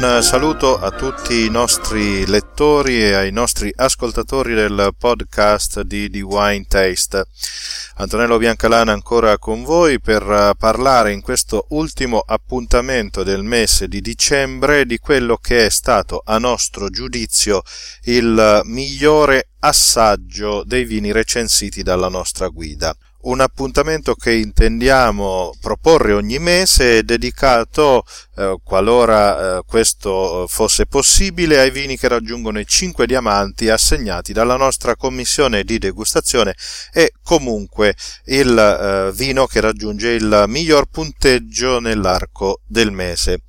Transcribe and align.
Un 0.00 0.22
saluto 0.22 0.78
a 0.78 0.92
tutti 0.92 1.44
i 1.44 1.50
nostri 1.50 2.24
lettori 2.24 3.02
e 3.02 3.14
ai 3.14 3.32
nostri 3.32 3.72
ascoltatori 3.74 4.54
del 4.54 4.94
podcast 4.96 5.80
di 5.80 6.08
The 6.08 6.20
Wine 6.20 6.66
Taste. 6.68 7.26
Antonello 7.96 8.38
Biancalana 8.38 8.92
ancora 8.92 9.38
con 9.38 9.64
voi 9.64 9.98
per 10.00 10.52
parlare 10.56 11.12
in 11.12 11.20
questo 11.20 11.66
ultimo 11.70 12.22
appuntamento 12.24 13.24
del 13.24 13.42
mese 13.42 13.88
di 13.88 14.00
dicembre 14.00 14.86
di 14.86 14.98
quello 14.98 15.36
che 15.36 15.66
è 15.66 15.68
stato 15.68 16.22
a 16.24 16.38
nostro 16.38 16.90
giudizio 16.90 17.62
il 18.04 18.60
migliore 18.66 19.48
assaggio 19.58 20.62
dei 20.64 20.84
vini 20.84 21.10
recensiti 21.10 21.82
dalla 21.82 22.08
nostra 22.08 22.46
guida 22.46 22.96
un 23.20 23.40
appuntamento 23.40 24.14
che 24.14 24.32
intendiamo 24.32 25.54
proporre 25.60 26.12
ogni 26.12 26.38
mese 26.38 27.02
dedicato, 27.02 28.04
eh, 28.36 28.58
qualora 28.62 29.58
eh, 29.58 29.62
questo 29.66 30.46
fosse 30.48 30.86
possibile, 30.86 31.58
ai 31.58 31.70
vini 31.70 31.96
che 31.96 32.08
raggiungono 32.08 32.60
i 32.60 32.66
5 32.66 33.06
diamanti 33.06 33.68
assegnati 33.68 34.32
dalla 34.32 34.56
nostra 34.56 34.94
commissione 34.94 35.64
di 35.64 35.78
degustazione 35.78 36.54
e 36.92 37.12
comunque 37.22 37.94
il 38.26 38.56
eh, 38.56 39.12
vino 39.14 39.46
che 39.46 39.60
raggiunge 39.60 40.10
il 40.10 40.44
miglior 40.46 40.86
punteggio 40.86 41.80
nell'arco 41.80 42.60
del 42.66 42.92
mese. 42.92 43.42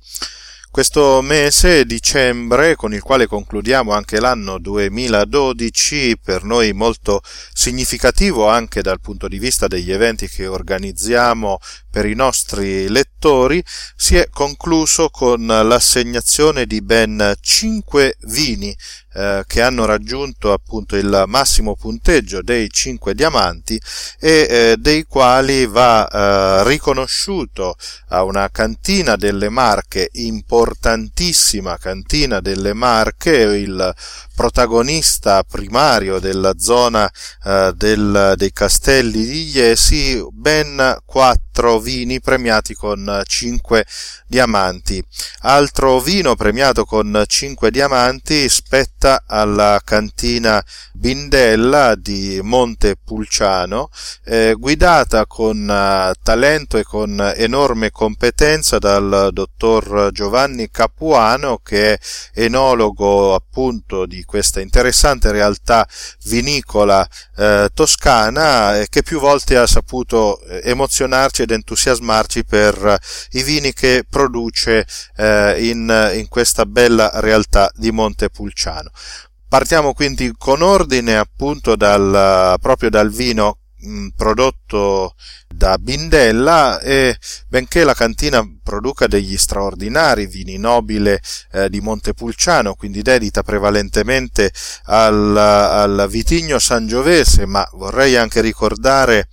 Questo 0.72 1.20
mese, 1.20 1.84
dicembre, 1.84 2.76
con 2.76 2.94
il 2.94 3.02
quale 3.02 3.26
concludiamo 3.26 3.90
anche 3.90 4.20
l'anno 4.20 4.56
2012, 4.60 6.16
per 6.22 6.44
noi 6.44 6.72
molto 6.72 7.22
significativo 7.52 8.48
anche 8.48 8.80
dal 8.80 9.00
punto 9.00 9.26
di 9.26 9.40
vista 9.40 9.66
degli 9.66 9.90
eventi 9.90 10.28
che 10.28 10.46
organizziamo 10.46 11.58
per 11.90 12.06
i 12.06 12.14
nostri 12.14 12.88
lettori, 12.88 13.62
si 13.96 14.16
è 14.16 14.28
concluso 14.30 15.10
con 15.10 15.44
l'assegnazione 15.46 16.66
di 16.66 16.80
ben 16.82 17.34
5 17.40 18.16
vini 18.26 18.76
eh, 19.12 19.42
che 19.46 19.60
hanno 19.60 19.86
raggiunto 19.86 20.52
appunto 20.52 20.94
il 20.94 21.24
massimo 21.26 21.74
punteggio 21.74 22.42
dei 22.42 22.70
5 22.70 23.12
diamanti 23.12 23.80
e 24.20 24.46
eh, 24.48 24.76
dei 24.78 25.04
quali 25.04 25.66
va 25.66 26.08
eh, 26.08 26.68
riconosciuto 26.68 27.76
a 28.10 28.22
una 28.22 28.48
cantina 28.50 29.16
delle 29.16 29.48
Marche, 29.48 30.10
importantissima 30.12 31.76
cantina 31.76 32.40
delle 32.40 32.72
Marche, 32.72 33.32
il 33.32 33.94
protagonista 34.40 35.42
primario 35.42 36.18
della 36.18 36.54
zona 36.56 37.06
eh, 37.44 37.74
del, 37.76 38.32
dei 38.36 38.52
castelli 38.54 39.26
di 39.26 39.50
Iesi, 39.50 40.26
ben 40.30 40.96
quattro 41.04 41.78
vini 41.78 42.20
premiati 42.22 42.72
con 42.72 43.20
cinque 43.26 43.84
diamanti. 44.26 45.04
Altro 45.40 46.00
vino 46.00 46.36
premiato 46.36 46.86
con 46.86 47.22
cinque 47.26 47.70
diamanti 47.70 48.48
spetta 48.48 49.24
alla 49.26 49.78
cantina 49.84 50.64
Bindella 50.92 51.94
di 51.94 52.40
Montepulciano, 52.42 53.90
eh, 54.24 54.54
guidata 54.56 55.26
con 55.26 55.58
uh, 55.58 56.12
talento 56.22 56.78
e 56.78 56.84
con 56.84 57.32
enorme 57.36 57.90
competenza 57.90 58.78
dal 58.78 59.28
dottor 59.32 60.10
Giovanni 60.12 60.70
Capuano, 60.70 61.58
che 61.62 61.94
è 61.94 61.98
enologo 62.34 63.34
appunto 63.34 64.06
di 64.06 64.24
questa 64.30 64.60
interessante 64.60 65.32
realtà 65.32 65.84
vinicola 66.26 67.04
eh, 67.36 67.68
toscana 67.74 68.78
e 68.78 68.86
che 68.88 69.02
più 69.02 69.18
volte 69.18 69.56
ha 69.56 69.66
saputo 69.66 70.40
eh, 70.42 70.60
emozionarci 70.62 71.42
ed 71.42 71.50
entusiasmarci 71.50 72.44
per 72.44 72.96
i 73.30 73.42
vini 73.42 73.72
che 73.72 74.04
produce 74.08 74.86
eh, 75.16 75.68
in, 75.68 76.12
in 76.14 76.28
questa 76.28 76.64
bella 76.64 77.10
realtà 77.14 77.72
di 77.74 77.90
Montepulciano. 77.90 78.90
Partiamo 79.48 79.94
quindi 79.94 80.32
con 80.38 80.62
ordine 80.62 81.16
appunto 81.16 81.74
dal, 81.74 82.54
proprio 82.60 82.88
dal 82.88 83.10
vino 83.10 83.58
prodotto 84.16 85.14
da 85.48 85.78
Bindella 85.78 86.80
e 86.80 87.16
benché 87.48 87.84
la 87.84 87.94
cantina 87.94 88.42
produca 88.62 89.06
degli 89.06 89.36
straordinari 89.36 90.26
vini 90.26 90.56
nobile 90.58 91.20
eh, 91.52 91.68
di 91.68 91.80
Montepulciano, 91.80 92.74
quindi 92.74 93.02
dedita 93.02 93.42
prevalentemente 93.42 94.52
al, 94.84 95.36
al 95.36 96.06
vitigno 96.08 96.58
sangiovese, 96.58 97.46
ma 97.46 97.66
vorrei 97.72 98.16
anche 98.16 98.40
ricordare 98.40 99.28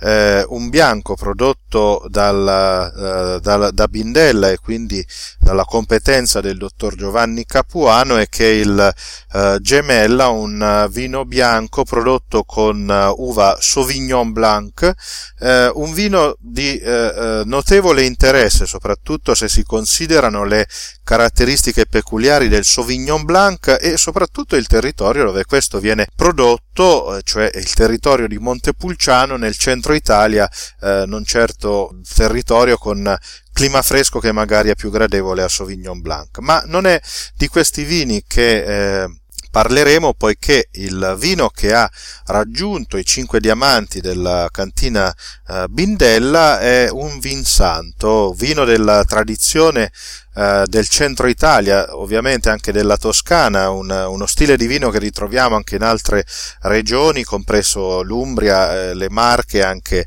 eh, 0.00 0.44
un 0.48 0.68
bianco 0.68 1.14
prodotto 1.14 2.04
dal, 2.08 3.36
eh, 3.36 3.40
dal, 3.40 3.70
da 3.72 3.88
Bindella 3.88 4.50
e 4.50 4.58
quindi 4.58 5.04
dalla 5.38 5.64
competenza 5.64 6.40
del 6.40 6.58
dottor 6.58 6.94
Giovanni 6.94 7.44
Capuano 7.44 8.18
e 8.18 8.28
che 8.28 8.46
il 8.46 8.94
eh, 9.32 9.58
Gemella, 9.60 10.28
un 10.28 10.88
vino 10.90 11.24
bianco 11.24 11.84
prodotto 11.84 12.44
con 12.44 12.88
uh, 12.88 13.22
uva 13.22 13.56
Sauvignon 13.60 14.32
Blanc, 14.32 14.94
eh, 15.40 15.70
un 15.74 15.92
vino 15.92 16.36
di 16.38 16.78
eh, 16.78 16.90
eh, 16.90 17.42
notevole 17.44 18.04
interesse 18.04 18.66
soprattutto 18.66 19.34
se 19.34 19.48
si 19.48 19.62
considerano 19.62 20.44
le 20.44 20.66
caratteristiche 21.02 21.86
peculiari 21.86 22.48
del 22.48 22.64
Sauvignon 22.64 23.24
Blanc 23.24 23.78
e 23.80 23.96
soprattutto 23.96 24.56
il 24.56 24.66
territorio 24.66 25.24
dove 25.24 25.44
questo 25.44 25.80
viene 25.80 26.06
prodotto, 26.14 27.20
cioè 27.24 27.50
il 27.54 27.72
territorio 27.74 28.28
di 28.28 28.38
Montepulciano 28.38 29.36
nel 29.36 29.56
centro 29.56 29.89
centro 29.90 29.94
Italia, 29.94 30.48
eh, 30.80 31.04
non 31.06 31.24
certo 31.24 31.98
territorio 32.14 32.76
con 32.76 33.16
clima 33.52 33.82
fresco 33.82 34.20
che 34.20 34.32
magari 34.32 34.70
è 34.70 34.74
più 34.74 34.90
gradevole 34.90 35.42
a 35.42 35.48
Sauvignon 35.48 36.00
Blanc. 36.00 36.38
Ma 36.38 36.62
non 36.66 36.86
è 36.86 37.00
di 37.34 37.48
questi 37.48 37.84
vini 37.84 38.22
che 38.26 39.02
eh, 39.02 39.19
parleremo 39.50 40.14
poiché 40.14 40.68
il 40.72 41.16
vino 41.18 41.48
che 41.48 41.74
ha 41.74 41.90
raggiunto 42.26 42.96
i 42.96 43.04
5 43.04 43.40
diamanti 43.40 44.00
della 44.00 44.48
cantina 44.50 45.14
eh, 45.48 45.66
Bindella 45.68 46.60
è 46.60 46.88
un 46.90 47.18
vin 47.18 47.44
santo, 47.44 48.32
vino 48.32 48.64
della 48.64 49.04
tradizione 49.04 49.90
eh, 50.32 50.62
del 50.66 50.88
centro 50.88 51.26
Italia, 51.26 51.96
ovviamente 51.96 52.50
anche 52.50 52.70
della 52.70 52.96
Toscana, 52.96 53.70
un, 53.70 53.90
uno 53.90 54.26
stile 54.26 54.56
di 54.56 54.68
vino 54.68 54.88
che 54.90 55.00
ritroviamo 55.00 55.56
anche 55.56 55.74
in 55.74 55.82
altre 55.82 56.24
regioni, 56.62 57.24
compreso 57.24 58.02
l'Umbria, 58.02 58.72
eh, 58.72 58.94
le 58.94 59.10
Marche, 59.10 59.62
anche 59.62 60.06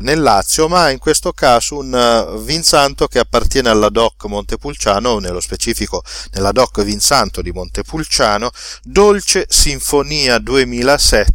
nel 0.00 0.20
Lazio, 0.20 0.68
ma 0.68 0.90
in 0.90 0.98
questo 0.98 1.32
caso 1.32 1.78
un 1.78 2.42
Vinsanto 2.44 3.06
che 3.06 3.18
appartiene 3.18 3.68
alla 3.68 3.90
DOC 3.90 4.24
Montepulciano, 4.24 5.18
nello 5.18 5.40
specifico 5.40 6.02
nella 6.32 6.50
DOC 6.50 6.82
Vinsanto 6.82 7.42
di 7.42 7.52
Montepulciano, 7.52 8.50
Dolce 8.84 9.46
Sinfonia 9.48 10.38
2007, 10.38 11.26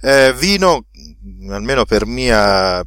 eh, 0.00 0.34
vino 0.36 0.86
almeno 1.50 1.84
per, 1.84 2.06
mia, 2.06 2.84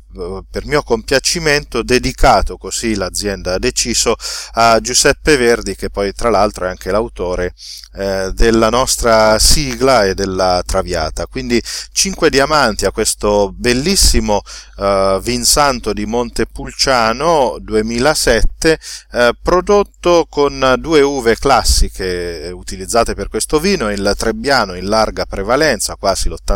per 0.49 0.65
mio 0.65 0.83
compiacimento, 0.83 1.83
dedicato 1.83 2.57
così 2.57 2.95
l'azienda 2.95 3.55
ha 3.55 3.59
deciso 3.59 4.15
a 4.53 4.79
Giuseppe 4.79 5.37
Verdi, 5.37 5.75
che 5.75 5.89
poi 5.89 6.13
tra 6.13 6.29
l'altro 6.29 6.65
è 6.65 6.69
anche 6.69 6.91
l'autore 6.91 7.53
eh, 7.95 8.31
della 8.33 8.69
nostra 8.69 9.39
sigla 9.39 10.05
e 10.05 10.13
della 10.13 10.61
traviata. 10.65 11.25
Quindi 11.27 11.61
5 11.91 12.29
diamanti 12.29 12.85
a 12.85 12.91
questo 12.91 13.53
bellissimo 13.55 14.41
eh, 14.77 15.19
Vinsanto 15.21 15.93
di 15.93 16.05
Montepulciano 16.05 17.57
2007, 17.59 18.79
eh, 19.11 19.33
prodotto 19.41 20.27
con 20.29 20.75
due 20.79 21.01
uve 21.01 21.37
classiche 21.37 22.51
utilizzate 22.53 23.13
per 23.13 23.29
questo 23.29 23.59
vino, 23.59 23.91
il 23.91 24.13
Trebbiano 24.17 24.75
in 24.75 24.87
larga 24.87 25.25
prevalenza, 25.25 25.95
quasi 25.95 26.29
l'80%, 26.29 26.46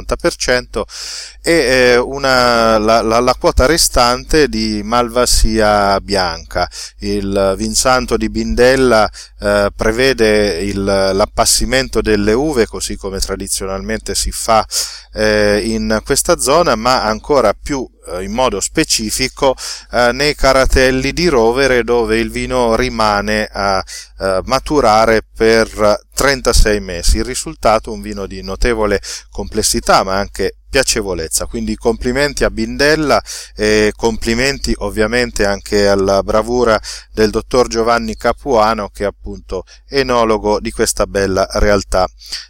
e 1.42 1.52
eh, 1.52 1.98
una, 1.98 2.78
la, 2.78 3.02
la, 3.02 3.20
la, 3.20 3.36
quota 3.36 3.66
restante 3.66 4.48
di 4.48 4.82
Malvasia 4.84 6.00
bianca. 6.00 6.70
Il 7.00 7.56
Vinsanto 7.58 8.18
di 8.18 8.30
Bindella 8.30 9.10
eh, 9.40 9.70
prevede 9.76 10.60
il, 10.60 10.84
l'appassimento 10.84 12.02
delle 12.02 12.34
uve 12.34 12.68
così 12.68 12.96
come 12.96 13.20
tradizionalmente 13.20 14.16
si 14.16 14.32
fa 14.32 14.66
eh, 15.14 15.62
in 15.64 16.02
questa 16.06 16.38
zona, 16.38 16.76
ma 16.76 17.04
ancora 17.04 17.54
più 17.54 17.88
in 18.22 18.32
modo 18.32 18.60
specifico 18.60 19.56
eh, 19.92 20.12
nei 20.12 20.36
caratelli 20.36 21.14
di 21.14 21.28
rovere 21.28 21.84
dove 21.84 22.18
il 22.18 22.32
vino 22.32 22.76
rimane 22.76 23.48
a 23.52 23.84
eh, 24.20 24.42
maturare 24.46 25.24
per 25.36 26.00
36 26.14 26.80
mesi. 26.80 27.18
Il 27.18 27.26
risultato 27.26 27.92
è 27.92 27.94
un 27.94 28.02
vino 28.02 28.26
di 28.26 28.42
notevole 28.42 29.02
complessità 29.30 30.04
ma 30.04 30.18
anche 30.18 30.56
piacevolezza. 30.72 31.46
Quindi 31.46 31.76
complimenti 31.76 32.44
a 32.44 32.50
Bindella 32.50 33.22
e 33.56 33.92
complimenti 33.96 34.74
ovviamente 34.78 35.46
anche 35.46 35.88
alla 35.88 36.24
bravura 36.24 36.80
del 37.12 37.30
dottor 37.30 37.68
Giovanni 37.68 38.16
Capuano 38.16 38.90
che 38.90 39.04
è 39.04 39.08
appunto 39.08 39.64
enologo 39.88 40.60
di 40.60 40.72
questa 40.72 41.06
bella 41.06 41.46
realtà 41.54 42.08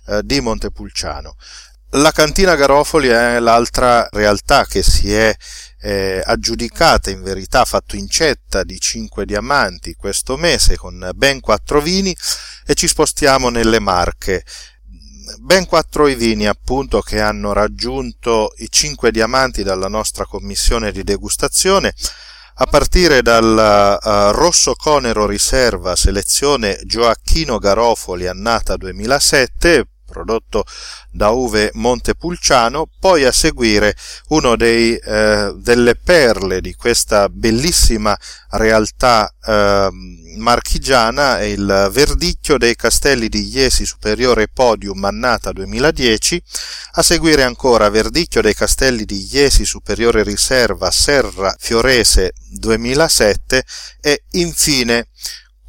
eh, 0.08 0.22
di 0.24 0.40
Montepulciano. 0.40 1.36
La 1.96 2.12
cantina 2.12 2.56
Garofoli 2.56 3.10
è 3.10 3.40
l'altra 3.40 4.08
realtà 4.12 4.66
che 4.66 4.82
si 4.82 5.14
è 5.14 5.36
eh, 5.82 6.22
aggiudicata 6.24 7.10
in 7.10 7.22
verità 7.22 7.66
fatto 7.66 7.98
incetta 7.98 8.64
di 8.64 8.80
5 8.80 9.26
diamanti 9.26 9.96
questo 9.96 10.38
mese 10.38 10.78
con 10.78 11.10
ben 11.14 11.42
4 11.42 11.82
vini 11.82 12.16
e 12.66 12.76
ci 12.76 12.88
spostiamo 12.88 13.50
nelle 13.50 13.80
Marche. 13.80 14.46
Ben 15.40 15.66
quattro 15.66 16.08
i 16.08 16.16
vini 16.16 16.48
appunto 16.48 17.02
che 17.02 17.20
hanno 17.20 17.52
raggiunto 17.52 18.54
i 18.60 18.68
5 18.70 19.12
diamanti 19.12 19.62
dalla 19.62 19.90
nostra 19.90 20.26
commissione 20.26 20.94
di 20.94 21.04
degustazione 21.04 21.94
a 22.56 22.66
partire 22.68 23.22
dal 23.22 24.00
uh, 24.02 24.32
Rosso 24.32 24.76
Conero 24.76 25.26
Riserva 25.26 25.98
selezione 25.98 26.80
Gioacchino 26.86 27.58
Garofoli 27.58 28.28
annata 28.28 28.78
2007 28.78 29.88
prodotto 30.12 30.64
da 31.10 31.30
Uve 31.30 31.72
Montepulciano, 31.74 32.88
poi 33.00 33.26
a 33.26 33.32
seguire 33.32 33.96
uno 34.28 34.56
dei, 34.56 34.96
eh, 34.96 35.54
delle 35.58 35.96
perle 35.96 36.62
di 36.62 36.76
questa 36.76 37.28
bellissima 37.30 38.16
realtà 38.52 39.34
eh, 39.44 39.90
marchigiana 40.38 41.42
il 41.42 41.90
Verdicchio 41.92 42.58
dei 42.58 42.76
Castelli 42.76 43.30
di 43.30 43.50
Iesi 43.52 43.86
Superiore 43.86 44.48
Podium 44.48 45.04
Annata 45.04 45.52
2010, 45.52 46.44
a 46.94 47.02
seguire 47.02 47.44
ancora 47.44 47.90
Verdicchio 47.90 48.42
dei 48.42 48.54
Castelli 48.54 49.06
di 49.06 49.28
Iesi 49.32 49.66
Superiore 49.66 50.24
Riserva 50.24 50.92
Serra 50.92 51.56
Fiorese 51.58 52.34
2007 52.50 53.64
e 54.02 54.24
infine 54.32 55.08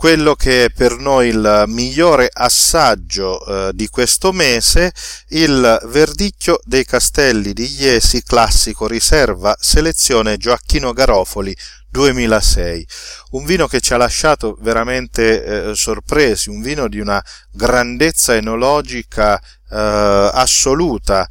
quello 0.02 0.34
che 0.34 0.64
è 0.64 0.70
per 0.70 0.96
noi 0.96 1.28
il 1.28 1.62
migliore 1.68 2.28
assaggio 2.32 3.46
eh, 3.68 3.70
di 3.72 3.86
questo 3.86 4.32
mese, 4.32 4.92
il 5.28 5.80
Verdicchio 5.84 6.58
dei 6.64 6.84
Castelli 6.84 7.52
di 7.52 7.72
Iesi 7.78 8.20
Classico 8.24 8.88
Riserva 8.88 9.54
Selezione 9.60 10.38
Gioacchino 10.38 10.92
Garofoli 10.92 11.56
2006. 11.88 12.84
Un 13.30 13.44
vino 13.44 13.68
che 13.68 13.78
ci 13.78 13.94
ha 13.94 13.96
lasciato 13.96 14.58
veramente 14.60 15.44
eh, 15.70 15.74
sorpresi, 15.76 16.50
un 16.50 16.62
vino 16.62 16.88
di 16.88 16.98
una 16.98 17.24
grandezza 17.52 18.34
enologica 18.34 19.38
eh, 19.38 20.30
assoluta. 20.32 21.28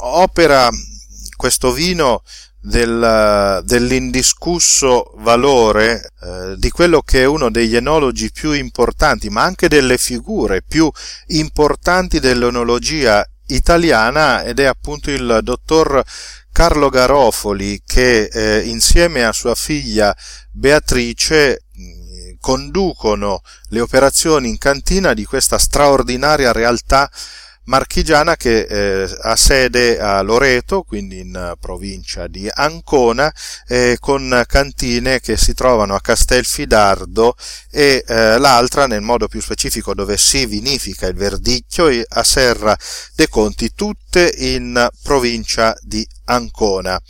Opera 0.00 0.70
questo 1.36 1.72
vino 1.72 2.22
del, 2.68 3.62
dell'indiscusso 3.64 5.14
valore 5.16 6.12
eh, 6.20 6.54
di 6.58 6.70
quello 6.70 7.00
che 7.00 7.22
è 7.22 7.24
uno 7.24 7.50
degli 7.50 7.74
enologi 7.74 8.30
più 8.30 8.52
importanti, 8.52 9.30
ma 9.30 9.42
anche 9.42 9.68
delle 9.68 9.96
figure 9.96 10.62
più 10.62 10.90
importanti 11.28 12.20
dell'enologia 12.20 13.26
italiana 13.46 14.42
ed 14.44 14.60
è 14.60 14.64
appunto 14.64 15.10
il 15.10 15.40
dottor 15.42 16.04
Carlo 16.52 16.90
Garofoli 16.90 17.80
che 17.86 18.24
eh, 18.24 18.60
insieme 18.66 19.24
a 19.24 19.32
sua 19.32 19.54
figlia 19.54 20.14
Beatrice 20.50 21.62
conducono 22.40 23.40
le 23.68 23.80
operazioni 23.80 24.48
in 24.48 24.58
cantina 24.58 25.14
di 25.14 25.24
questa 25.24 25.56
straordinaria 25.56 26.52
realtà 26.52 27.10
marchigiana 27.68 28.36
che 28.36 28.60
eh, 28.60 29.18
ha 29.22 29.36
sede 29.36 30.00
a 30.00 30.20
Loreto, 30.22 30.82
quindi 30.82 31.20
in 31.20 31.54
provincia 31.60 32.26
di 32.26 32.48
Ancona, 32.52 33.32
eh, 33.66 33.98
con 34.00 34.42
cantine 34.46 35.20
che 35.20 35.36
si 35.36 35.54
trovano 35.54 35.94
a 35.94 36.00
Castelfidardo 36.00 37.36
e 37.70 38.04
eh, 38.06 38.38
l'altra, 38.38 38.86
nel 38.86 39.02
modo 39.02 39.28
più 39.28 39.40
specifico, 39.40 39.94
dove 39.94 40.16
si 40.16 40.46
vinifica 40.46 41.06
il 41.06 41.14
verdicchio, 41.14 41.88
a 42.08 42.24
Serra 42.24 42.76
de 43.14 43.28
Conti, 43.28 43.72
tutte 43.74 44.07
in 44.16 44.88
provincia 45.02 45.76
di 45.82 46.06
Ancona. 46.24 47.00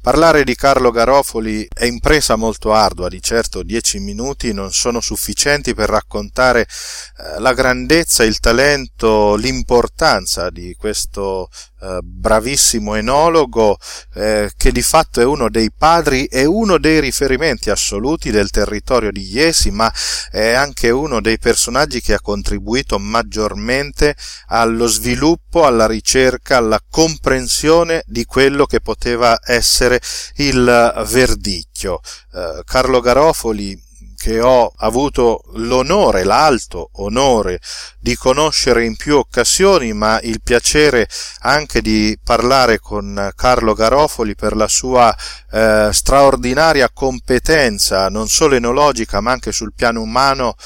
Parlare 0.00 0.44
di 0.44 0.54
Carlo 0.54 0.90
Garofoli 0.90 1.66
è 1.72 1.84
impresa 1.84 2.36
molto 2.36 2.72
ardua, 2.72 3.08
di 3.08 3.20
certo 3.20 3.62
dieci 3.62 3.98
minuti 3.98 4.52
non 4.52 4.72
sono 4.72 5.00
sufficienti 5.00 5.74
per 5.74 5.88
raccontare 5.88 6.62
eh, 6.62 7.40
la 7.40 7.52
grandezza, 7.52 8.22
il 8.24 8.38
talento, 8.38 9.34
l'importanza 9.34 10.50
di 10.50 10.74
questo 10.78 11.48
eh, 11.80 11.98
bravissimo 12.02 12.94
enologo 12.94 13.76
eh, 14.14 14.50
che 14.56 14.72
di 14.72 14.82
fatto 14.82 15.20
è 15.20 15.24
uno 15.24 15.50
dei 15.50 15.70
padri 15.70 16.24
e 16.24 16.44
uno 16.44 16.78
dei 16.78 17.00
riferimenti 17.00 17.70
assoluti 17.70 18.30
del 18.30 18.50
territorio 18.50 19.10
di 19.10 19.22
Iesi, 19.30 19.70
ma 19.70 19.92
è 20.30 20.52
anche 20.52 20.90
uno 20.90 21.20
dei 21.20 21.38
personaggi 21.38 22.00
che 22.00 22.14
ha 22.14 22.20
contribuito 22.20 22.98
maggiormente 22.98 24.16
allo 24.46 24.86
sviluppo, 24.86 25.64
alla 25.64 25.86
ricerca, 25.86 26.56
alla 26.56 26.80
comprensione 26.88 28.02
di 28.06 28.24
quello 28.24 28.66
che 28.66 28.80
poteva 28.80 29.38
essere 29.44 30.00
il 30.36 31.04
verdicchio. 31.06 32.00
Eh, 32.32 32.62
Carlo 32.64 33.00
Garofoli 33.00 33.85
che 34.26 34.40
ho 34.40 34.72
avuto 34.78 35.44
l'onore, 35.52 36.24
l'alto 36.24 36.90
onore 36.94 37.60
di 38.00 38.16
conoscere 38.16 38.84
in 38.84 38.96
più 38.96 39.18
occasioni, 39.18 39.92
ma 39.92 40.18
il 40.20 40.40
piacere 40.42 41.08
anche 41.42 41.80
di 41.80 42.18
parlare 42.20 42.80
con 42.80 43.30
Carlo 43.36 43.72
Garofoli 43.72 44.34
per 44.34 44.56
la 44.56 44.66
sua 44.66 45.16
eh, 45.52 45.90
straordinaria 45.92 46.90
competenza, 46.92 48.08
non 48.08 48.26
solo 48.26 48.56
enologica, 48.56 49.20
ma 49.20 49.30
anche 49.30 49.52
sul 49.52 49.72
piano 49.72 50.00
umano 50.00 50.56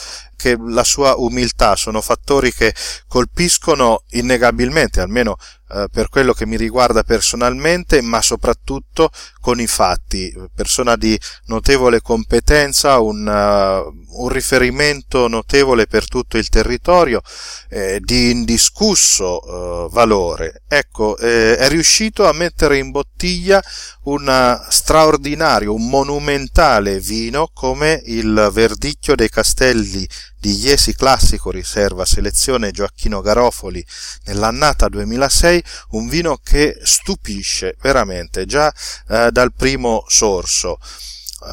che 0.41 0.57
la 0.59 0.85
sua 0.85 1.15
umiltà 1.17 1.77
sono 1.77 2.01
fattori 2.01 2.53
che 2.53 2.75
colpiscono 3.07 4.05
innegabilmente, 4.11 5.01
almeno 5.01 5.37
eh, 5.73 5.87
per 5.89 6.09
quello 6.09 6.33
che 6.33 6.47
mi 6.47 6.57
riguarda 6.57 7.05
personalmente, 7.05 8.01
ma 8.01 8.21
soprattutto 8.21 9.11
con 9.41 9.61
i 9.61 9.69
fatti. 9.69 10.35
Persona 10.53 10.97
di 10.97 11.19
notevole 11.45 12.01
competenza, 12.01 12.99
un, 12.99 13.25
uh, 13.25 14.23
un 14.23 14.29
riferimento 14.29 15.29
notevole 15.29 15.87
per 15.87 16.09
tutto 16.09 16.39
il 16.39 16.49
territorio, 16.49 17.21
eh, 17.69 18.01
di 18.03 18.31
indiscusso 18.31 19.39
uh, 19.87 19.91
valore. 19.91 20.63
Ecco, 20.67 21.17
eh, 21.19 21.57
è 21.57 21.69
riuscito 21.69 22.27
a 22.27 22.33
mettere 22.33 22.79
in 22.79 22.91
bottiglia 22.91 23.63
un 24.05 24.61
straordinario, 24.71 25.73
un 25.73 25.89
monumentale 25.89 26.99
vino 26.99 27.49
come 27.55 28.03
il 28.07 28.51
Verdicchio 28.53 29.15
dei 29.15 29.29
Castelli 29.29 30.09
di 30.41 30.59
Iesi 30.59 30.95
Classico 30.95 31.51
Riserva 31.51 32.07
Selezione 32.07 32.71
Gioacchino 32.71 33.21
Garofoli 33.21 33.85
nell'annata 34.25 34.89
2006, 34.89 35.63
un 35.91 36.09
vino 36.09 36.41
che 36.43 36.79
stupisce 36.83 37.77
veramente 37.83 38.47
già 38.47 38.73
eh, 39.09 39.29
dal 39.31 39.53
primo 39.53 40.05
sorso. 40.09 40.79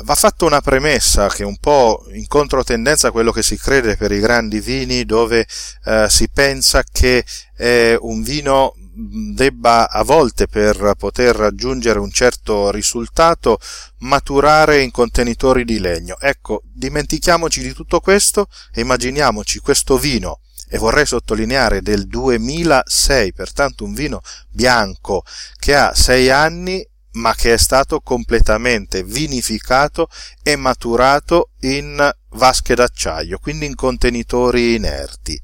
Va 0.03 0.15
fatta 0.15 0.44
una 0.44 0.60
premessa 0.60 1.29
che 1.29 1.44
è 1.44 1.46
un 1.46 1.58
po' 1.58 2.06
in 2.12 2.27
controtendenza 2.27 3.08
a 3.08 3.12
quello 3.12 3.32
che 3.32 3.41
si 3.41 3.58
crede 3.58 3.96
per 3.96 4.12
i 4.12 4.20
grandi 4.20 4.60
vini 4.60 5.06
dove 5.06 5.48
eh, 5.86 6.08
si 6.10 6.29
pensa 6.29 6.84
che 6.84 7.24
è 7.56 7.96
un 7.98 8.22
vino 8.22 8.74
debba 9.00 9.89
a 9.89 10.04
volte 10.04 10.48
per 10.48 10.94
poter 10.98 11.36
raggiungere 11.36 12.00
un 12.00 12.12
certo 12.12 12.72
risultato 12.72 13.60
maturare 14.00 14.82
in 14.82 14.89
contenitori 14.89 15.63
di 15.63 15.80
legno. 15.80 16.18
Ecco, 16.20 16.63
dimentichiamoci 16.63 17.62
di 17.62 17.74
tutto 17.74 18.00
questo 18.00 18.48
e 18.74 18.82
immaginiamoci 18.82 19.60
questo 19.60 19.98
vino 19.98 20.39
e 20.70 20.77
vorrei 20.80 21.06
sottolineare 21.06 21.82
del 21.82 22.08
2006, 22.08 23.34
pertanto 23.34 23.86
un 23.86 23.94
vino 23.94 24.22
bianco 24.50 25.24
che 25.58 25.75
ha 25.75 25.94
6 25.94 26.30
anni 26.30 26.86
ma 27.12 27.34
che 27.34 27.54
è 27.54 27.58
stato 27.58 28.01
completamente 28.01 29.04
vinificato 29.04 30.08
e 30.44 30.56
maturato 30.56 31.51
in 31.62 32.12
vasche 32.32 32.75
d'acciaio, 32.75 33.39
quindi 33.39 33.66
in 33.66 33.75
contenitori 33.75 34.75
inerti. 34.75 35.42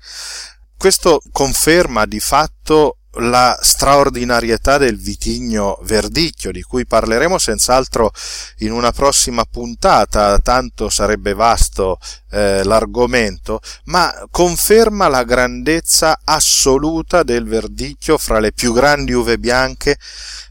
Questo 0.78 1.22
conferma 1.32 2.06
di 2.06 2.20
fatto 2.20 2.98
la 3.16 3.58
straordinarietà 3.62 4.78
del 4.78 4.98
vitigno 4.98 5.78
verdicchio, 5.84 6.52
di 6.52 6.62
cui 6.64 6.86
parleremo 6.86 7.38
senz'altro 7.38 8.12
in 8.60 8.72
una 8.72 8.92
prossima 8.92 9.46
puntata, 9.46 10.40
tanto 10.40 10.90
sarebbe 10.90 11.34
vasto 11.34 12.00
eh, 12.32 12.64
l'argomento, 12.64 13.60
ma 13.86 14.12
conferma 14.32 15.08
la 15.08 15.24
grandezza 15.24 16.22
assoluta 16.24 17.24
del 17.24 17.46
verdicchio 17.46 18.18
fra 18.18 18.40
le 18.40 18.52
più 18.52 18.74
grandi 18.74 19.14
uve 19.14 19.38
bianche, 19.38 19.98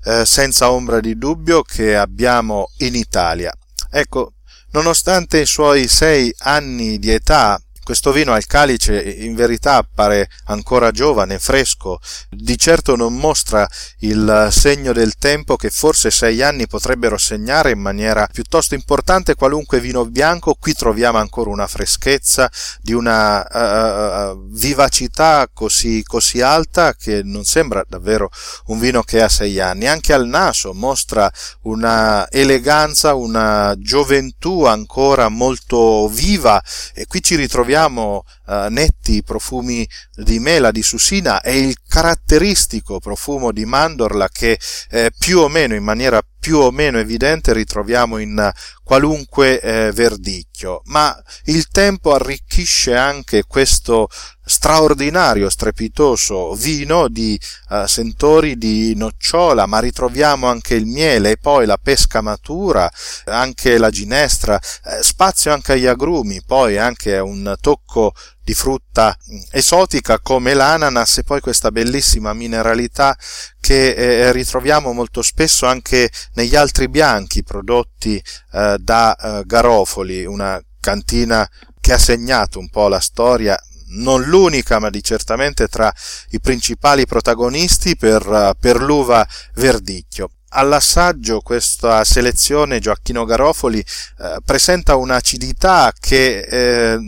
eh, 0.04 0.24
senza 0.24 0.70
ombra 0.70 1.00
di 1.00 1.18
dubbio, 1.18 1.62
che 1.62 1.96
abbiamo 1.96 2.70
in 2.78 2.94
Italia. 2.94 3.52
Ecco, 3.90 4.34
nonostante 4.70 5.40
i 5.40 5.46
suoi 5.46 5.88
sei 5.88 6.32
anni 6.38 6.98
di 6.98 7.10
età, 7.10 7.60
questo 7.82 8.12
vino 8.12 8.32
al 8.32 8.46
calice 8.46 9.00
in 9.00 9.34
verità 9.34 9.74
appare 9.74 10.28
ancora 10.44 10.92
giovane, 10.92 11.38
fresco, 11.38 11.98
di 12.30 12.56
certo 12.56 12.94
non 12.94 13.14
mostra 13.14 13.68
il 14.00 14.48
segno 14.50 14.92
del 14.92 15.16
tempo 15.16 15.56
che 15.56 15.70
forse 15.70 16.10
sei 16.10 16.42
anni 16.42 16.68
potrebbero 16.68 17.18
segnare 17.18 17.72
in 17.72 17.80
maniera 17.80 18.28
piuttosto 18.30 18.74
importante 18.74 19.34
qualunque 19.34 19.80
vino 19.80 20.04
bianco. 20.04 20.54
Qui 20.54 20.74
troviamo 20.74 21.18
ancora 21.18 21.50
una 21.50 21.66
freschezza 21.66 22.50
di 22.80 22.92
una 22.92 24.30
uh, 24.30 24.48
vivacità 24.50 25.48
così, 25.52 26.04
così 26.04 26.40
alta 26.40 26.94
che 26.94 27.22
non 27.24 27.44
sembra 27.44 27.84
davvero 27.88 28.30
un 28.66 28.78
vino 28.78 29.02
che 29.02 29.22
ha 29.22 29.28
sei 29.28 29.58
anni. 29.58 29.88
Anche 29.88 30.12
al 30.12 30.28
naso 30.28 30.72
mostra 30.72 31.30
una 31.62 32.30
eleganza, 32.30 33.14
una 33.14 33.74
gioventù 33.76 34.64
ancora 34.64 35.28
molto 35.28 36.08
viva 36.08 36.62
e 36.94 37.06
qui 37.06 37.20
ci 37.22 37.34
ritroviamo 37.34 37.71
troviamo 37.72 38.24
uh, 38.48 38.66
netti 38.68 39.22
profumi 39.22 39.88
di 40.14 40.38
mela, 40.40 40.70
di 40.70 40.82
susina 40.82 41.40
e 41.40 41.58
il 41.58 41.78
caratteristico 41.88 43.00
profumo 43.00 43.50
di 43.50 43.64
mandorla 43.64 44.28
che 44.28 44.58
eh, 44.90 45.10
più 45.18 45.38
o 45.38 45.48
meno 45.48 45.74
in 45.74 45.82
maniera 45.82 46.20
più 46.38 46.58
o 46.58 46.70
meno 46.70 46.98
evidente 46.98 47.54
ritroviamo 47.54 48.18
in 48.18 48.52
qualunque 48.92 49.58
eh, 49.58 49.90
verdicchio, 49.90 50.82
ma 50.84 51.16
il 51.44 51.68
tempo 51.68 52.12
arricchisce 52.12 52.94
anche 52.94 53.44
questo 53.44 54.10
straordinario, 54.44 55.48
strepitoso 55.48 56.54
vino 56.54 57.08
di 57.08 57.38
uh, 57.70 57.86
sentori 57.86 58.58
di 58.58 58.94
nocciola, 58.96 59.66
ma 59.66 59.78
ritroviamo 59.78 60.46
anche 60.46 60.74
il 60.74 60.86
miele 60.86 61.30
e 61.30 61.36
poi 61.38 61.64
la 61.64 61.78
pesca 61.80 62.20
matura, 62.20 62.90
anche 63.26 63.78
la 63.78 63.90
ginestra, 63.90 64.58
eh, 64.58 65.02
spazio 65.02 65.52
anche 65.52 65.72
agli 65.72 65.86
agrumi, 65.86 66.42
poi 66.44 66.76
anche 66.76 67.18
un 67.18 67.54
tocco 67.60 68.12
di 68.44 68.54
frutta 68.54 69.16
esotica 69.52 70.18
come 70.18 70.52
l'ananas 70.52 71.18
e 71.18 71.22
poi 71.22 71.40
questa 71.40 71.70
bellissima 71.70 72.32
mineralità 72.32 73.16
che 73.60 73.94
eh, 73.94 74.32
ritroviamo 74.32 74.92
molto 74.92 75.22
spesso 75.22 75.66
anche 75.66 76.10
negli 76.34 76.56
altri 76.56 76.88
bianchi 76.88 77.44
prodotti 77.44 78.20
eh, 78.52 78.76
da 78.82 79.14
eh, 79.14 79.42
Garofoli, 79.44 80.24
una 80.24 80.60
cantina 80.80 81.48
che 81.80 81.92
ha 81.92 81.98
segnato 81.98 82.58
un 82.58 82.68
po' 82.68 82.88
la 82.88 83.00
storia 83.00 83.58
non 83.94 84.22
l'unica, 84.22 84.78
ma 84.78 84.90
di 84.90 85.02
certamente 85.02 85.68
tra 85.68 85.92
i 86.30 86.40
principali 86.40 87.06
protagonisti 87.06 87.96
per, 87.96 88.56
per 88.58 88.80
l'uva 88.80 89.26
verdicchio. 89.54 90.30
All'assaggio 90.54 91.40
questa 91.40 92.04
selezione 92.04 92.78
Gioacchino 92.78 93.24
Garofoli 93.24 93.78
eh, 93.78 94.38
presenta 94.44 94.96
un'acidità 94.96 95.92
che 95.98 96.40
eh, 96.40 96.98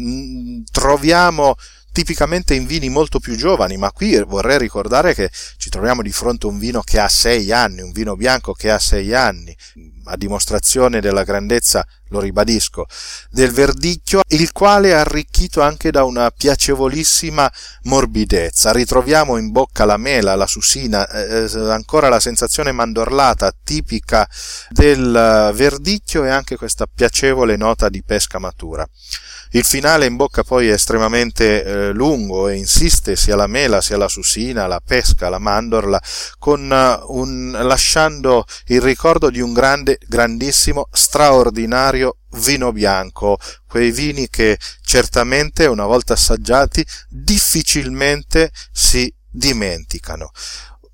troviamo 0.71 1.55
tipicamente 1.93 2.55
in 2.55 2.67
vini 2.67 2.89
molto 2.89 3.21
più 3.21 3.37
giovani, 3.37 3.77
ma 3.77 3.93
qui 3.93 4.19
vorrei 4.25 4.59
ricordare 4.59 5.15
che 5.15 5.31
ci 5.57 5.71
troviamo 5.71 6.03
di 6.03 6.11
fronte 6.11 6.47
a 6.47 6.51
un 6.51 6.59
vino 6.59 6.83
che 6.83 6.99
ha 6.99 7.09
sei 7.09 7.53
anni, 7.53 7.83
un 7.83 7.93
vino 7.93 8.17
bianco 8.17 8.53
che 8.53 8.71
ha 8.71 8.79
sei 8.79 9.15
anni, 9.15 9.57
a 10.05 10.17
dimostrazione 10.17 11.01
della 11.01 11.25
grandezza, 11.25 11.87
lo 12.09 12.21
ribadisco, 12.21 12.87
del 13.31 13.51
verdicchio, 13.51 14.21
il 14.29 14.53
quale 14.53 14.91
è 14.91 14.93
arricchito 14.93 15.61
anche 15.61 15.91
da 15.91 16.05
una 16.05 16.31
piacevolissima 16.31 17.51
morbidezza. 17.83 18.73
Ritroviamo 18.73 19.37
in 19.37 19.51
bocca 19.51 19.85
la 19.85 19.97
mela, 19.97 20.35
la 20.35 20.47
susina, 20.47 21.09
eh, 21.09 21.45
eh 21.45 21.71
ancora 21.71 22.09
la 22.09 22.21
sensazione 22.21 22.73
mandorlata 22.73 23.53
tipica 23.65 24.29
del 24.71 25.53
verdicchio 25.55 26.25
e 26.25 26.31
anche 26.31 26.57
questa 26.57 26.87
piacevole 26.93 27.57
nota 27.57 27.89
di 27.89 28.03
pesca 28.03 28.39
matura. 28.39 28.87
Il 29.55 29.63
finale 29.63 30.07
in 30.07 30.17
bocca 30.17 30.43
poi 30.43 30.69
è 30.69 30.73
estremamente 30.73 31.63
eh, 31.63 31.93
lungo 31.93 32.49
e 32.49 32.57
insiste 32.57 33.15
sia 33.15 33.37
la 33.37 33.47
mela 33.47 33.81
sia 33.81 33.97
la 33.97 34.09
susina, 34.09 34.67
la 34.67 34.81
pesca, 34.85 35.29
la 35.29 35.39
mandorla, 35.39 36.03
con, 36.41 36.69
uh, 36.69 37.17
un, 37.17 37.53
lasciando 37.53 38.47
il 38.67 38.81
ricordo 38.81 39.31
di 39.31 39.39
un 39.39 39.53
grande, 39.53 39.94
grandissimo, 40.07 40.89
straordinario 40.93 42.19
vino 42.33 42.73
bianco, 42.73 43.39
quei 43.67 43.91
vini 43.91 44.29
che 44.29 44.59
certamente 44.83 45.67
una 45.67 45.85
volta 45.87 46.15
assaggiati 46.15 46.85
difficilmente 47.09 48.51
si 48.73 49.13
dimenticano 49.29 50.31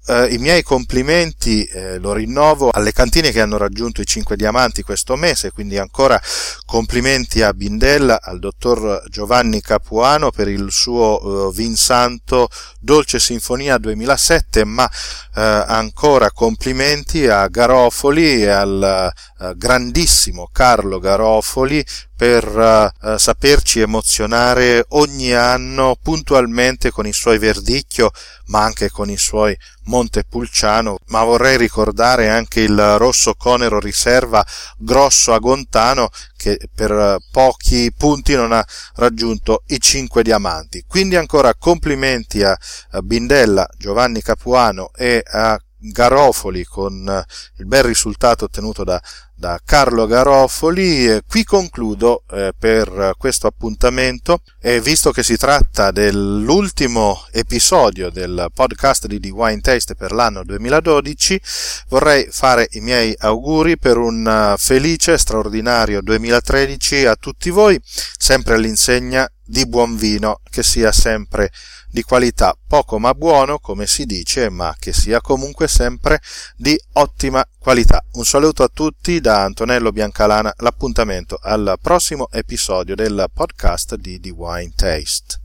eh, 0.06 0.32
i 0.32 0.38
miei 0.38 0.62
complimenti, 0.62 1.64
eh, 1.64 1.98
lo 1.98 2.12
rinnovo, 2.12 2.70
alle 2.70 2.92
cantine 2.92 3.30
che 3.30 3.40
hanno 3.40 3.56
raggiunto 3.56 4.00
i 4.00 4.06
5 4.06 4.36
diamanti 4.36 4.82
questo 4.82 5.16
mese, 5.16 5.52
quindi 5.52 5.78
ancora 5.78 6.20
complimenti 6.64 7.42
a 7.42 7.52
Bindella, 7.52 8.20
al 8.22 8.38
dottor 8.38 9.04
Giovanni 9.08 9.60
Capuano 9.60 10.30
per 10.30 10.48
il 10.48 10.70
suo 10.70 11.48
eh, 11.48 11.52
Vinsanto 11.54 12.48
Dolce 12.80 13.18
Sinfonia 13.18 13.78
2007, 13.78 14.64
ma 14.64 14.88
eh, 14.88 15.40
ancora 15.40 16.30
complimenti 16.32 17.26
a 17.26 17.46
Garofoli 17.48 18.42
e 18.42 18.48
al 18.48 19.12
eh, 19.40 19.52
grandissimo 19.56 20.48
Carlo 20.50 20.98
Garofoli 20.98 21.84
per 22.20 22.92
uh, 23.00 23.16
saperci 23.16 23.80
emozionare 23.80 24.84
ogni 24.88 25.32
anno 25.32 25.96
puntualmente 26.02 26.90
con 26.90 27.06
i 27.06 27.14
suoi 27.14 27.38
Verdicchio, 27.38 28.10
ma 28.48 28.62
anche 28.62 28.90
con 28.90 29.08
i 29.08 29.16
suoi 29.16 29.56
Montepulciano, 29.84 30.98
ma 31.06 31.24
vorrei 31.24 31.56
ricordare 31.56 32.28
anche 32.28 32.60
il 32.60 32.98
Rosso 32.98 33.32
Conero 33.36 33.80
Riserva 33.80 34.44
Grosso 34.76 35.32
Agontano 35.32 36.10
che 36.36 36.58
per 36.74 37.16
pochi 37.30 37.90
punti 37.96 38.34
non 38.34 38.52
ha 38.52 38.62
raggiunto 38.96 39.62
i 39.68 39.80
5 39.80 40.22
diamanti. 40.22 40.84
Quindi 40.86 41.16
ancora 41.16 41.54
complimenti 41.54 42.42
a 42.42 42.54
Bindella, 43.00 43.66
Giovanni 43.78 44.20
Capuano 44.20 44.90
e 44.94 45.22
a 45.24 45.58
Garofoli 45.80 46.64
con 46.64 47.08
eh, 47.08 47.24
il 47.56 47.66
bel 47.66 47.84
risultato 47.84 48.44
ottenuto 48.44 48.84
da, 48.84 49.00
da 49.40 49.58
Carlo 49.64 50.06
Garofoli. 50.06 51.08
E 51.08 51.22
qui 51.26 51.44
concludo 51.44 52.22
eh, 52.30 52.52
per 52.56 53.14
questo 53.16 53.46
appuntamento 53.46 54.42
e 54.60 54.80
visto 54.80 55.10
che 55.10 55.22
si 55.22 55.38
tratta 55.38 55.90
dell'ultimo 55.90 57.24
episodio 57.32 58.10
del 58.10 58.48
podcast 58.54 59.06
di 59.06 59.18
The 59.18 59.30
Wine 59.30 59.62
Taste 59.62 59.94
per 59.94 60.12
l'anno 60.12 60.44
2012, 60.44 61.40
vorrei 61.88 62.28
fare 62.30 62.68
i 62.72 62.80
miei 62.80 63.16
auguri 63.18 63.78
per 63.78 63.96
un 63.96 64.26
eh, 64.28 64.54
felice, 64.58 65.16
straordinario 65.16 66.02
2013 66.02 67.06
a 67.06 67.16
tutti 67.16 67.48
voi, 67.48 67.80
sempre 67.82 68.54
all'insegna 68.54 69.26
di 69.50 69.66
buon 69.66 69.96
vino, 69.96 70.40
che 70.48 70.62
sia 70.62 70.92
sempre 70.92 71.50
di 71.90 72.02
qualità 72.02 72.56
poco 72.68 73.00
ma 73.00 73.12
buono, 73.14 73.58
come 73.58 73.86
si 73.86 74.06
dice, 74.06 74.48
ma 74.48 74.74
che 74.78 74.92
sia 74.92 75.20
comunque 75.20 75.66
sempre 75.66 76.20
di 76.56 76.80
ottima 76.92 77.44
qualità. 77.58 78.00
Un 78.12 78.24
saluto 78.24 78.62
a 78.62 78.70
tutti 78.72 79.20
da 79.20 79.42
Antonello 79.42 79.90
Biancalana, 79.90 80.54
l'appuntamento 80.58 81.36
al 81.42 81.76
prossimo 81.82 82.28
episodio 82.30 82.94
del 82.94 83.26
podcast 83.34 83.96
di 83.96 84.20
The 84.20 84.30
Wine 84.30 84.72
Taste. 84.76 85.40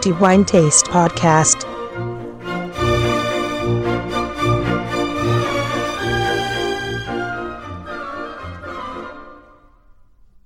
The 0.00 0.10
Wine 0.20 0.44
Taste 0.44 0.88
Podcast 0.88 1.66